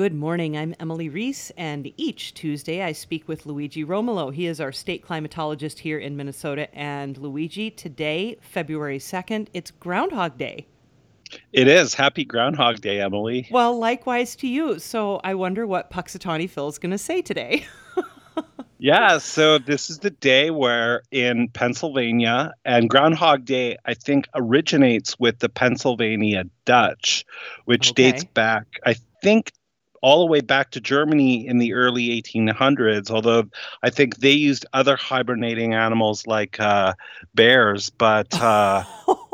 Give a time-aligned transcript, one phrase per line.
[0.00, 0.56] Good morning.
[0.56, 4.30] I'm Emily Reese, and each Tuesday I speak with Luigi Romolo.
[4.30, 6.74] He is our state climatologist here in Minnesota.
[6.74, 10.66] And Luigi, today, February 2nd, it's Groundhog Day.
[11.52, 11.92] It is.
[11.92, 13.46] Happy Groundhog Day, Emily.
[13.50, 14.78] Well, likewise to you.
[14.78, 17.66] So I wonder what Punxsutawney Phil's going to say today.
[18.78, 25.18] yeah, so this is the day where in Pennsylvania, and Groundhog Day, I think, originates
[25.18, 27.26] with the Pennsylvania Dutch,
[27.66, 28.12] which okay.
[28.12, 29.52] dates back, I think,
[30.02, 33.44] all the way back to Germany in the early 1800s, although
[33.82, 36.94] I think they used other hibernating animals like uh,
[37.34, 37.90] bears.
[37.90, 38.84] But uh,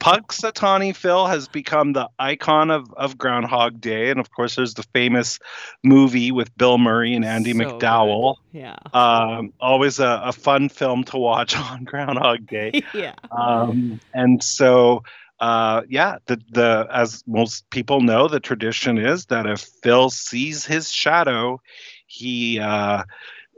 [0.00, 4.10] Punxsutawney Phil has become the icon of, of Groundhog Day.
[4.10, 5.38] And of course, there's the famous
[5.82, 8.36] movie with Bill Murray and Andie so MacDowell.
[8.52, 8.60] Good.
[8.60, 8.76] Yeah.
[8.92, 12.82] Um, always a, a, fun film to watch on Groundhog Day.
[12.94, 13.14] yeah.
[13.30, 15.02] Um, and so
[15.40, 20.66] uh, yeah, the the as most people know, the tradition is that if Phil sees
[20.66, 21.60] his shadow,
[22.06, 23.04] he uh,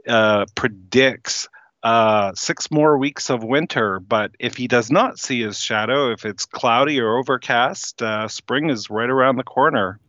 [0.07, 1.49] uh, predicts
[1.83, 3.99] uh, six more weeks of winter.
[3.99, 8.69] But if he does not see his shadow, if it's cloudy or overcast, uh, spring
[8.69, 9.99] is right around the corner.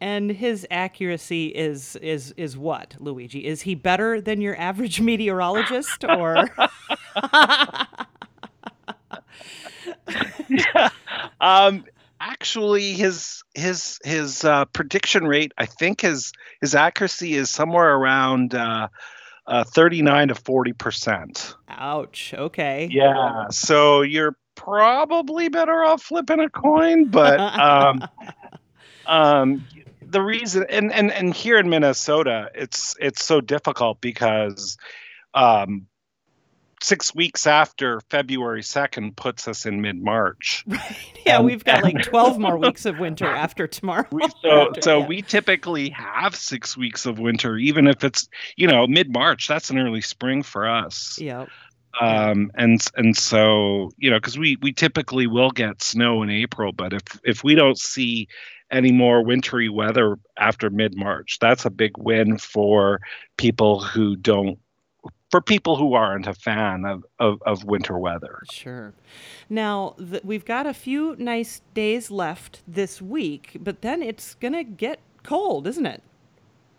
[0.00, 3.46] And his accuracy is is is what, Luigi?
[3.46, 6.48] Is he better than your average meteorologist, or?
[10.48, 10.90] yeah.
[11.40, 11.84] Um,
[12.20, 18.54] actually, his his his uh, prediction rate, I think his his accuracy is somewhere around
[18.54, 18.88] uh,
[19.46, 21.54] uh, 39 to 40 percent.
[21.68, 22.34] Ouch.
[22.36, 22.88] Okay.
[22.90, 23.48] Yeah.
[23.50, 28.06] So you're probably better off flipping a coin, but um,
[29.06, 29.66] um,
[30.02, 34.76] the reason and, and and here in Minnesota, it's it's so difficult because
[35.34, 35.86] um,
[36.82, 40.64] six weeks after February 2nd puts us in mid March.
[40.80, 40.96] Right.
[41.26, 44.06] Yeah, and, we've got like 12 more weeks of winter after tomorrow.
[44.10, 45.06] We, so after, so yeah.
[45.06, 49.46] we typically have six weeks of winter, even if it's, you know, mid March.
[49.46, 51.18] That's an early spring for us.
[51.20, 51.46] Yeah.
[52.00, 56.72] Um, and and so you know because we we typically will get snow in April,
[56.72, 58.28] but if if we don't see
[58.70, 63.00] any more wintry weather after mid March, that's a big win for
[63.36, 64.58] people who don't
[65.30, 68.42] for people who aren't a fan of, of, of winter weather.
[68.50, 68.92] Sure.
[69.48, 74.54] Now, th- we've got a few nice days left this week, but then it's going
[74.54, 76.02] to get cold, isn't it?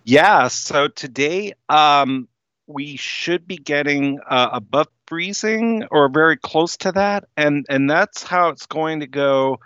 [0.04, 0.50] Yeah.
[0.50, 2.28] So today, um,
[2.68, 7.26] we should be getting uh, above freezing or very close to that.
[7.38, 9.60] And, and that's how it's going to go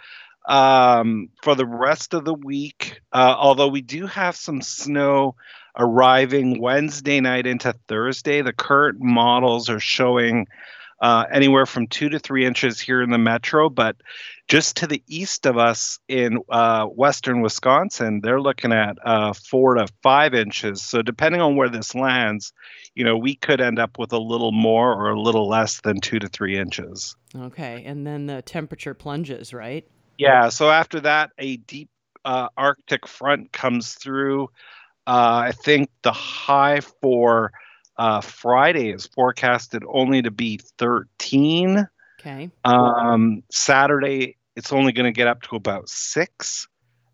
[0.48, 3.02] um, for the rest of the week.
[3.12, 5.36] Uh, although we do have some snow
[5.78, 8.42] arriving Wednesday night into Thursday.
[8.42, 10.48] The current models are showing
[11.02, 13.98] uh, anywhere from two to three inches here in the metro, but
[14.48, 19.76] just to the east of us in uh, western Wisconsin, they're looking at uh, four
[19.76, 20.82] to five inches.
[20.82, 22.54] So depending on where this lands,
[22.94, 26.00] you know, we could end up with a little more or a little less than
[26.00, 27.16] two to three inches.
[27.36, 29.86] Okay, and then the temperature plunges, right?
[30.18, 30.50] Yeah.
[30.50, 31.90] So after that, a deep
[32.24, 34.50] uh, Arctic front comes through.
[35.08, 37.52] Uh, I think the high for
[37.98, 41.88] uh, Friday is forecasted only to be 13.
[42.20, 42.50] Okay.
[42.64, 46.68] Um, Saturday, it's only going to get up to about six.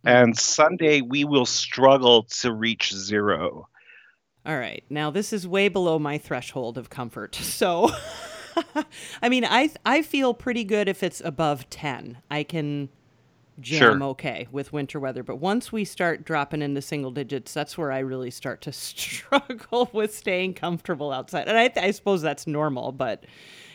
[0.03, 0.07] Hmm.
[0.07, 3.67] And Sunday, we will struggle to reach zero.
[4.45, 4.83] All right.
[4.89, 7.35] Now, this is way below my threshold of comfort.
[7.43, 7.91] So,
[9.21, 12.17] I mean, I I feel pretty good if it's above 10.
[12.29, 12.89] I can
[13.61, 14.03] jam sure.
[14.03, 15.23] okay with winter weather.
[15.23, 19.89] But once we start dropping into single digits, that's where I really start to struggle
[19.93, 21.47] with staying comfortable outside.
[21.47, 23.25] And I, I suppose that's normal, but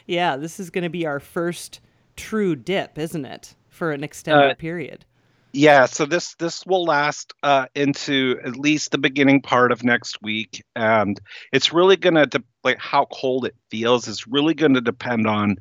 [0.06, 1.80] yeah, this is going to be our first
[2.16, 5.04] true dip, isn't it, for an extended uh, period?
[5.52, 10.20] Yeah, so this this will last uh, into at least the beginning part of next
[10.20, 11.18] week, and
[11.50, 15.26] it's really going to de- like how cold it feels is really going to depend
[15.26, 15.56] on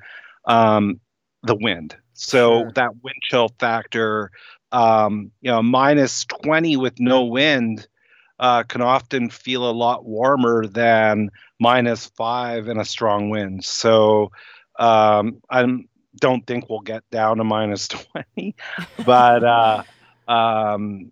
[0.45, 0.99] um,
[1.43, 1.95] the wind.
[2.15, 2.71] So sure.
[2.75, 4.31] that wind chill factor,
[4.71, 7.87] um, you know, minus 20 with no wind
[8.39, 11.29] uh, can often feel a lot warmer than
[11.59, 13.63] minus five in a strong wind.
[13.63, 14.31] So
[14.79, 15.65] um, I
[16.19, 17.87] don't think we'll get down to minus
[18.35, 18.55] 20,
[19.05, 19.83] but uh,
[20.27, 21.11] um,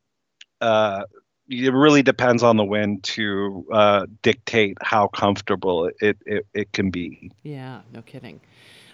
[0.62, 1.04] uh,
[1.50, 6.90] it really depends on the wind to uh, dictate how comfortable it, it, it can
[6.90, 7.32] be.
[7.44, 8.40] Yeah, no kidding.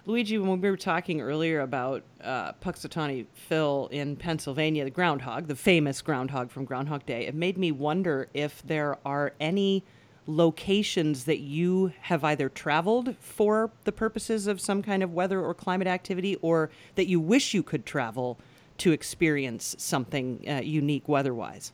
[0.06, 5.56] Luigi, when we were talking earlier about uh, Punxsutawney Phil in Pennsylvania, the groundhog, the
[5.56, 9.84] famous groundhog from Groundhog Day, it made me wonder if there are any
[10.25, 15.54] locations that you have either traveled for the purposes of some kind of weather or
[15.54, 18.40] climate activity, or that you wish you could travel
[18.78, 21.74] to experience something uh, unique weather-wise.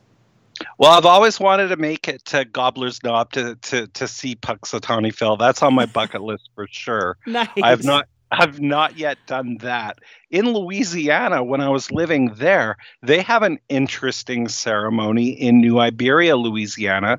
[0.78, 5.14] Well, I've always wanted to make it to Gobbler's Knob to to to see Punxsutawney
[5.14, 5.36] Phil.
[5.36, 7.18] That's on my bucket list for sure.
[7.26, 7.48] Nice.
[7.62, 9.98] I've not I've not yet done that.
[10.30, 16.36] In Louisiana, when I was living there, they have an interesting ceremony in New Iberia,
[16.36, 17.18] Louisiana,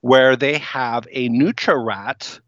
[0.00, 2.40] where they have a Nutria rat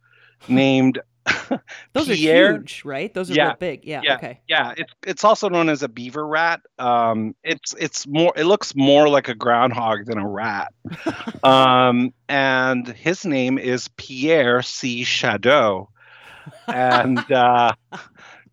[0.48, 1.00] named
[1.94, 2.50] Those Pierre.
[2.50, 3.12] are huge, right?
[3.12, 3.84] Those are Yeah, real big.
[3.84, 4.40] Yeah, yeah, okay.
[4.46, 4.74] yeah.
[4.76, 6.60] It's it's also known as a beaver rat.
[6.78, 8.32] Um, it's it's more.
[8.36, 10.72] It looks more like a groundhog than a rat.
[11.42, 15.02] um, and his name is Pierre C.
[15.02, 15.88] Shadeaux,
[16.66, 17.72] and uh,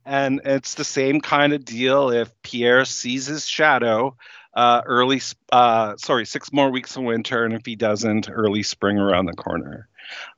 [0.05, 2.09] and it's the same kind of deal.
[2.09, 4.15] If Pierre sees his shadow,
[4.53, 5.21] uh, early,
[5.51, 9.33] uh, sorry, six more weeks of winter, and if he doesn't, early spring around the
[9.33, 9.87] corner.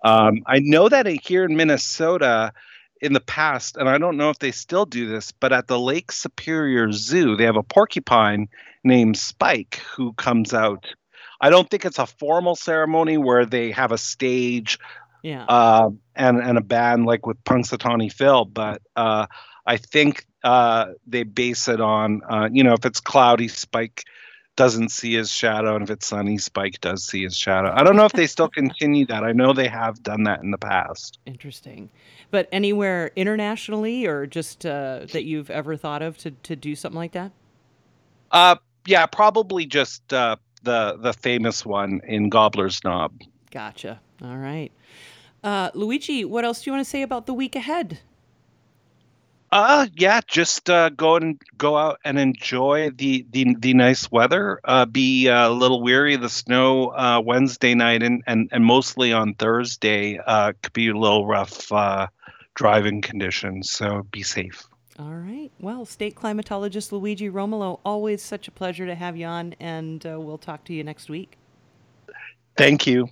[0.04, 2.54] Um, I know that here in Minnesota,
[3.02, 5.80] in the past, and I don't know if they still do this, but at the
[5.80, 8.48] Lake Superior Zoo, they have a porcupine
[8.84, 10.94] named Spike who comes out.
[11.42, 14.80] I don't think it's a formal ceremony where they have a stage
[15.24, 15.46] Yeah.
[15.46, 19.26] uh, and and a band like with Punxsutawney Phil, but uh,
[19.66, 24.04] I think uh, they base it on uh, you know if it's cloudy, Spike
[24.56, 27.72] doesn't see his shadow, and if it's sunny, Spike does see his shadow.
[27.74, 29.24] I don't know if they still continue that.
[29.24, 31.18] I know they have done that in the past.
[31.26, 31.90] Interesting.
[32.30, 36.98] But anywhere internationally or just uh, that you've ever thought of to, to do something
[36.98, 37.32] like that?
[38.32, 38.56] Uh,
[38.86, 43.14] yeah, probably just uh, the the famous one in Gobbler's Knob.
[43.52, 44.02] Gotcha.
[44.24, 44.72] All right.
[45.44, 48.00] Uh, Luigi, what else do you want to say about the week ahead?
[49.54, 54.60] Uh yeah, just uh, go and go out and enjoy the the, the nice weather.
[54.64, 58.66] Uh, be uh, a little weary of the snow uh, Wednesday night and, and and
[58.66, 60.18] mostly on Thursday.
[60.26, 62.08] Uh, could be a little rough uh,
[62.56, 64.66] driving conditions, so be safe.
[64.98, 65.52] All right.
[65.60, 70.20] Well, state climatologist Luigi Romolo, always such a pleasure to have you on, and uh,
[70.20, 71.38] we'll talk to you next week.
[72.58, 73.08] Thank you.